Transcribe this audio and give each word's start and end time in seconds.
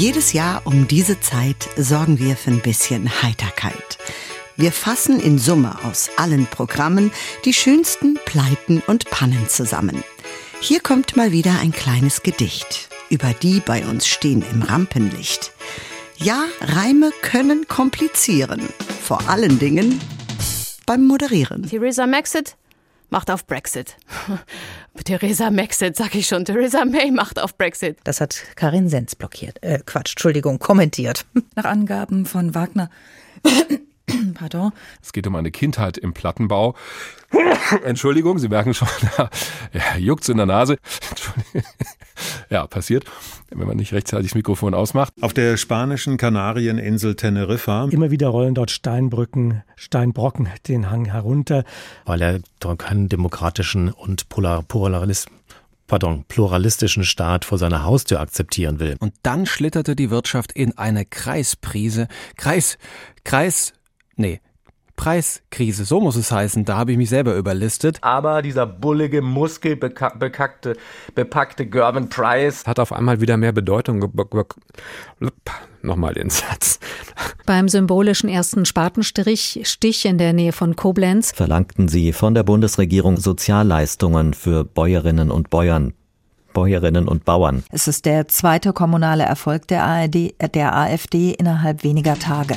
Jedes 0.00 0.32
Jahr 0.32 0.62
um 0.64 0.88
diese 0.88 1.20
Zeit 1.20 1.68
sorgen 1.76 2.18
wir 2.18 2.34
für 2.34 2.50
ein 2.52 2.62
bisschen 2.62 3.22
Heiterkeit. 3.22 3.98
Wir 4.56 4.72
fassen 4.72 5.20
in 5.20 5.38
Summe 5.38 5.76
aus 5.84 6.08
allen 6.16 6.46
Programmen 6.46 7.12
die 7.44 7.52
schönsten 7.52 8.18
Pleiten 8.24 8.82
und 8.86 9.10
Pannen 9.10 9.46
zusammen. 9.50 10.02
Hier 10.62 10.80
kommt 10.80 11.18
mal 11.18 11.32
wieder 11.32 11.60
ein 11.60 11.72
kleines 11.72 12.22
Gedicht 12.22 12.88
über 13.10 13.34
die 13.42 13.60
bei 13.60 13.84
uns 13.84 14.08
stehen 14.08 14.42
im 14.50 14.62
Rampenlicht. 14.62 15.52
Ja, 16.16 16.46
Reime 16.62 17.10
können 17.20 17.68
komplizieren, 17.68 18.70
vor 19.02 19.28
allen 19.28 19.58
Dingen 19.58 20.00
beim 20.86 21.06
Moderieren. 21.06 21.68
Theresa 21.68 22.06
Maxit 22.06 22.56
macht 23.10 23.30
auf 23.30 23.46
Brexit. 23.46 23.98
Theresa 25.04 25.50
Maxit, 25.50 25.96
sag 25.96 26.14
ich 26.14 26.26
schon. 26.26 26.44
Theresa 26.44 26.84
May 26.84 27.10
macht 27.10 27.38
auf 27.38 27.56
Brexit. 27.56 27.98
Das 28.04 28.20
hat 28.20 28.42
Karin 28.56 28.88
Sens 28.88 29.16
blockiert. 29.16 29.62
Äh, 29.62 29.80
Quatsch, 29.84 30.12
Entschuldigung, 30.12 30.58
kommentiert. 30.58 31.26
Nach 31.54 31.64
Angaben 31.64 32.26
von 32.26 32.54
Wagner 32.54 32.90
Pardon. 34.34 34.72
Es 35.02 35.12
geht 35.12 35.26
um 35.26 35.36
eine 35.36 35.50
Kindheit 35.50 35.98
im 35.98 36.12
Plattenbau. 36.12 36.74
Entschuldigung, 37.84 38.38
Sie 38.38 38.48
merken 38.48 38.74
schon, 38.74 38.88
ja, 39.72 39.96
juckt's 39.98 40.28
in 40.28 40.36
der 40.36 40.46
Nase. 40.46 40.76
Ja, 42.50 42.66
passiert, 42.66 43.04
wenn 43.50 43.66
man 43.66 43.76
nicht 43.76 43.92
rechtzeitig 43.92 44.30
das 44.30 44.34
Mikrofon 44.34 44.74
ausmacht. 44.74 45.14
Auf 45.20 45.32
der 45.32 45.56
spanischen 45.56 46.16
Kanarieninsel 46.16 47.14
Teneriffa. 47.14 47.88
Immer 47.90 48.10
wieder 48.10 48.28
rollen 48.28 48.54
dort 48.54 48.70
Steinbrücken, 48.70 49.62
Steinbrocken 49.76 50.48
den 50.66 50.90
Hang 50.90 51.06
herunter. 51.06 51.64
Weil 52.04 52.22
er 52.22 52.40
dort 52.58 52.80
keinen 52.80 53.08
demokratischen 53.08 53.90
und 53.90 54.28
Polar 54.28 54.62
Pluralismus 54.62 55.26
pardon, 55.90 56.24
pluralistischen 56.28 57.02
Staat 57.02 57.44
vor 57.44 57.58
seiner 57.58 57.82
Haustür 57.82 58.20
akzeptieren 58.20 58.78
will. 58.78 58.96
Und 59.00 59.12
dann 59.24 59.44
schlitterte 59.44 59.96
die 59.96 60.08
Wirtschaft 60.08 60.52
in 60.52 60.78
eine 60.78 61.04
Kreisprise. 61.04 62.06
Kreis, 62.36 62.78
Kreis, 63.24 63.72
nee, 64.14 64.40
Preiskrise, 65.00 65.86
so 65.86 65.98
muss 65.98 66.14
es 66.16 66.30
heißen. 66.30 66.66
Da 66.66 66.76
habe 66.76 66.92
ich 66.92 66.98
mich 66.98 67.08
selber 67.08 67.34
überlistet. 67.34 67.96
Aber 68.02 68.42
dieser 68.42 68.66
bullige, 68.66 69.22
muskelbekackte, 69.22 70.76
bepackte 71.14 71.64
Gervin 71.64 72.10
Price 72.10 72.66
hat 72.66 72.78
auf 72.78 72.92
einmal 72.92 73.22
wieder 73.22 73.38
mehr 73.38 73.52
Bedeutung. 73.52 74.12
Nochmal 75.80 76.12
den 76.12 76.28
Satz. 76.28 76.80
Beim 77.46 77.70
symbolischen 77.70 78.28
ersten 78.28 78.66
Spatenstich 78.66 79.62
Stich 79.64 80.04
in 80.04 80.18
der 80.18 80.34
Nähe 80.34 80.52
von 80.52 80.76
Koblenz 80.76 81.32
verlangten 81.32 81.88
sie 81.88 82.12
von 82.12 82.34
der 82.34 82.42
Bundesregierung 82.42 83.16
Sozialleistungen 83.16 84.34
für 84.34 84.64
Bäuerinnen 84.64 85.30
und 85.30 85.48
Bäuern. 85.48 85.94
Bäuerinnen 86.52 87.08
und 87.08 87.24
Bauern. 87.24 87.62
Es 87.70 87.88
ist 87.88 88.04
der 88.04 88.28
zweite 88.28 88.74
kommunale 88.74 89.22
Erfolg 89.22 89.66
der 89.68 89.82
ARD, 89.84 90.34
der 90.54 90.76
AfD 90.76 91.30
innerhalb 91.30 91.84
weniger 91.84 92.18
Tage. 92.18 92.56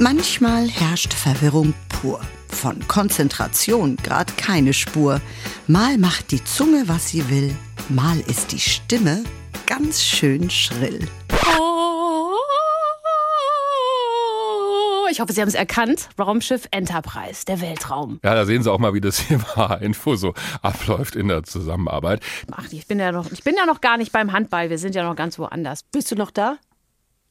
Manchmal 0.00 0.68
herrscht 0.68 1.14
Verwirrung 1.14 1.72
pur. 1.88 2.20
Von 2.48 2.86
Konzentration 2.88 3.96
grad 4.02 4.36
keine 4.36 4.72
Spur. 4.72 5.20
Mal 5.68 5.98
macht 5.98 6.32
die 6.32 6.42
Zunge, 6.42 6.84
was 6.86 7.08
sie 7.10 7.30
will. 7.30 7.54
Mal 7.88 8.18
ist 8.20 8.50
die 8.50 8.58
Stimme 8.58 9.22
ganz 9.66 10.02
schön 10.02 10.50
schrill. 10.50 11.06
Ich 15.14 15.20
hoffe, 15.20 15.32
Sie 15.32 15.40
haben 15.40 15.48
es 15.48 15.54
erkannt. 15.54 16.08
Raumschiff 16.18 16.66
Enterprise, 16.72 17.44
der 17.46 17.60
Weltraum. 17.60 18.18
Ja, 18.24 18.34
da 18.34 18.44
sehen 18.46 18.64
Sie 18.64 18.72
auch 18.72 18.80
mal, 18.80 18.94
wie 18.94 19.00
das 19.00 19.18
hier 19.28 19.40
war 19.54 19.80
Info 19.80 20.16
so 20.16 20.34
abläuft 20.60 21.14
in 21.14 21.28
der 21.28 21.44
Zusammenarbeit. 21.44 22.20
Ach, 22.50 22.64
ich 22.72 22.88
bin 22.88 22.98
ja 22.98 23.12
noch, 23.12 23.30
ich 23.30 23.44
bin 23.44 23.54
ja 23.56 23.64
noch 23.64 23.80
gar 23.80 23.96
nicht 23.96 24.10
beim 24.10 24.32
Handball. 24.32 24.70
Wir 24.70 24.78
sind 24.78 24.96
ja 24.96 25.04
noch 25.04 25.14
ganz 25.14 25.38
woanders. 25.38 25.84
Bist 25.84 26.10
du 26.10 26.16
noch 26.16 26.32
da? 26.32 26.56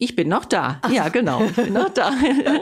Ich 0.04 0.18
bin 0.18 0.28
noch 0.28 0.44
da. 0.44 0.82
Ja, 0.92 1.08
genau. 1.08 1.46
Ich 1.46 1.54
bin 1.54 1.72
noch 1.72 1.88
da. 1.88 2.12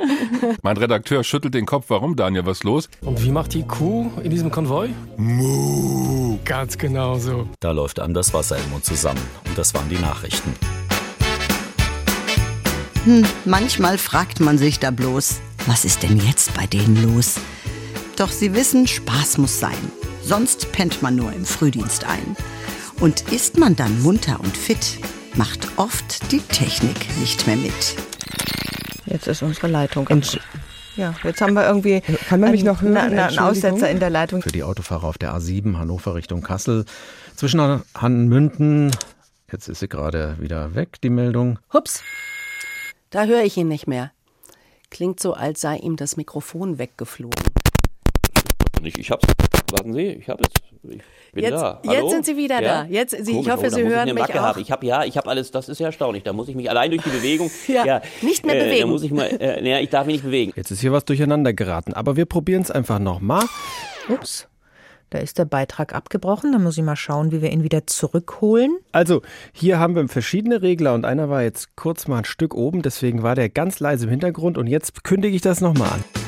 mein 0.61 0.77
Redakteur 0.77 1.23
schüttelt 1.23 1.55
den 1.55 1.65
Kopf. 1.65 1.85
Warum, 1.87 2.15
Daniel? 2.15 2.45
Was 2.45 2.59
ist 2.59 2.63
los? 2.65 2.87
Und 3.01 3.23
wie 3.23 3.31
macht 3.31 3.55
die 3.55 3.63
Kuh 3.63 4.11
in 4.23 4.29
diesem 4.29 4.51
Konvoi? 4.51 4.89
Muh. 5.17 6.37
Ganz 6.45 6.77
genau 6.77 7.17
so. 7.17 7.47
Da 7.59 7.71
läuft 7.71 7.99
einem 7.99 8.13
das 8.13 8.31
Wasser 8.35 8.57
im 8.57 8.69
Mund 8.69 8.85
zusammen. 8.85 9.19
Und 9.47 9.57
das 9.57 9.73
waren 9.73 9.89
die 9.89 9.97
Nachrichten. 9.97 10.53
Hm, 13.05 13.25
manchmal 13.45 13.97
fragt 13.97 14.39
man 14.39 14.59
sich 14.59 14.77
da 14.77 14.91
bloß, 14.91 15.41
was 15.65 15.83
ist 15.83 16.03
denn 16.03 16.17
jetzt 16.19 16.53
bei 16.53 16.67
denen 16.67 17.01
los? 17.01 17.39
Doch 18.17 18.29
sie 18.29 18.53
wissen, 18.53 18.85
Spaß 18.85 19.39
muss 19.39 19.59
sein. 19.59 19.91
Sonst 20.21 20.71
pennt 20.73 21.01
man 21.01 21.15
nur 21.15 21.33
im 21.33 21.45
Frühdienst 21.45 22.03
ein. 22.03 22.35
Und 22.99 23.31
ist 23.33 23.57
man 23.57 23.75
dann 23.75 24.03
munter 24.03 24.39
und 24.39 24.55
fit, 24.55 24.99
macht 25.35 25.67
oft 25.77 26.31
die 26.31 26.41
Technik 26.41 27.07
nicht 27.19 27.47
mehr 27.47 27.55
mit. 27.55 27.95
Jetzt 29.05 29.27
ist 29.27 29.41
unsere 29.41 29.67
Leitung. 29.67 30.07
Entsch 30.07 30.37
ja, 30.97 31.15
jetzt 31.23 31.39
haben 31.39 31.53
wir 31.53 31.65
irgendwie 31.65 32.01
Kann 32.27 32.41
man 32.41 32.51
mich 32.51 32.63
noch 32.63 32.81
hören? 32.81 32.97
einen, 32.97 33.17
einen 33.17 33.39
Aussetzer 33.39 33.89
in 33.89 33.99
der 33.99 34.09
Leitung. 34.09 34.41
Für 34.41 34.51
die 34.51 34.63
Autofahrer 34.63 35.05
auf 35.07 35.17
der 35.17 35.33
A7 35.33 35.77
Hannover 35.77 36.15
Richtung 36.15 36.41
Kassel 36.41 36.85
zwischen 37.35 37.81
Hannmünden. 37.95 38.91
Jetzt 39.51 39.69
ist 39.69 39.79
sie 39.79 39.87
gerade 39.87 40.35
wieder 40.39 40.75
weg, 40.75 40.99
die 41.01 41.09
Meldung. 41.09 41.59
Hups, 41.73 42.03
da 43.09 43.25
höre 43.25 43.43
ich 43.43 43.55
ihn 43.55 43.69
nicht 43.69 43.87
mehr. 43.87 44.11
Klingt 44.89 45.21
so, 45.21 45.33
als 45.33 45.61
sei 45.61 45.77
ihm 45.77 45.95
das 45.95 46.17
Mikrofon 46.17 46.77
weggeflogen. 46.77 47.41
Nicht, 48.81 48.97
ich 48.97 49.11
hab's. 49.11 49.25
Warten 49.71 49.93
Sie, 49.93 50.01
ich 50.01 50.29
hab 50.29 50.39
es. 50.41 50.47
Ich 50.83 51.33
bin 51.33 51.43
jetzt, 51.43 51.53
da. 51.53 51.79
Jetzt 51.83 52.09
sind 52.09 52.25
Sie 52.25 52.37
wieder 52.37 52.61
ja? 52.61 52.83
da. 52.83 52.89
Jetzt, 52.89 53.11
Sie, 53.11 53.31
Komisch, 53.31 53.47
ich 53.47 53.53
hoffe, 53.53 53.67
oh, 53.67 53.69
Sie 53.69 53.83
hören 53.83 54.07
ich 54.07 54.13
mich 54.13 54.21
Macke 54.21 54.41
auch. 54.41 54.47
Haben. 54.47 54.61
Ich 54.61 54.71
habe 54.71 54.85
ja, 54.85 55.03
ich 55.05 55.15
habe 55.15 55.29
alles. 55.29 55.51
Das 55.51 55.69
ist 55.69 55.79
ja 55.79 55.87
erstaunlich. 55.87 56.23
Da 56.23 56.33
muss 56.33 56.49
ich 56.49 56.55
mich 56.55 56.69
allein 56.69 56.91
durch 56.91 57.03
die 57.03 57.09
Bewegung. 57.09 57.49
ja, 57.67 57.85
ja, 57.85 58.01
nicht 58.21 58.45
mehr 58.45 58.55
äh, 58.55 58.65
bewegen. 58.65 58.81
Da 58.81 58.87
muss 58.87 59.03
ich 59.03 59.11
mal. 59.11 59.27
Äh, 59.27 59.61
naja, 59.61 59.79
ich 59.79 59.89
darf 59.89 60.05
mich 60.05 60.15
nicht 60.15 60.25
bewegen. 60.25 60.53
Jetzt 60.55 60.71
ist 60.71 60.81
hier 60.81 60.91
was 60.91 61.05
durcheinander 61.05 61.53
geraten, 61.53 61.93
aber 61.93 62.15
wir 62.15 62.25
probieren 62.25 62.61
es 62.61 62.71
einfach 62.71 62.99
nochmal. 62.99 63.45
Ups. 64.09 64.47
Da 65.11 65.19
ist 65.19 65.37
der 65.37 65.45
Beitrag 65.45 65.93
abgebrochen. 65.93 66.53
Da 66.53 66.59
muss 66.59 66.77
ich 66.77 66.83
mal 66.83 66.95
schauen, 66.95 67.31
wie 67.31 67.41
wir 67.41 67.51
ihn 67.51 67.63
wieder 67.63 67.85
zurückholen. 67.85 68.77
Also, 68.93 69.21
hier 69.51 69.77
haben 69.77 69.95
wir 69.95 70.07
verschiedene 70.07 70.61
Regler 70.61 70.93
und 70.93 71.05
einer 71.05 71.29
war 71.29 71.43
jetzt 71.43 71.75
kurz 71.75 72.07
mal 72.07 72.19
ein 72.19 72.25
Stück 72.25 72.55
oben, 72.55 72.81
deswegen 72.81 73.21
war 73.21 73.35
der 73.35 73.49
ganz 73.49 73.81
leise 73.81 74.05
im 74.05 74.09
Hintergrund 74.09 74.57
und 74.57 74.67
jetzt 74.67 75.03
kündige 75.03 75.35
ich 75.35 75.41
das 75.41 75.59
nochmal 75.59 75.89
an. 75.89 76.20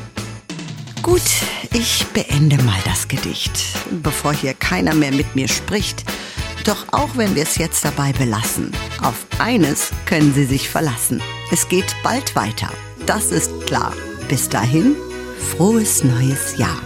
Gut, 1.03 1.21
ich 1.73 2.05
beende 2.13 2.55
mal 2.63 2.79
das 2.85 3.09
Gedicht, 3.09 3.51
bevor 4.01 4.31
hier 4.33 4.53
keiner 4.53 4.95
mehr 4.95 5.11
mit 5.11 5.35
mir 5.35 5.49
spricht. 5.49 6.05
Doch 6.63 6.85
auch 6.93 7.17
wenn 7.17 7.35
wir 7.35 7.43
es 7.43 7.57
jetzt 7.57 7.83
dabei 7.83 8.13
belassen, 8.13 8.71
auf 9.01 9.25
eines 9.37 9.91
können 10.05 10.33
Sie 10.33 10.45
sich 10.45 10.69
verlassen. 10.69 11.21
Es 11.51 11.67
geht 11.67 11.93
bald 12.03 12.37
weiter. 12.37 12.69
Das 13.05 13.31
ist 13.31 13.51
klar. 13.67 13.91
Bis 14.29 14.47
dahin, 14.47 14.95
frohes 15.51 16.05
neues 16.05 16.57
Jahr. 16.57 16.81